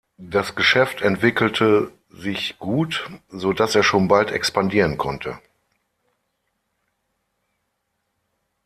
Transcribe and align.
Das 0.17 0.55
Geschäft 0.55 1.03
entwickelte 1.03 1.91
sich 2.09 2.57
gut, 2.57 3.07
so 3.29 3.53
dass 3.53 3.75
er 3.75 3.83
schon 3.83 4.07
bald 4.07 4.31
expandieren 4.31 4.97
konnte. 4.97 5.39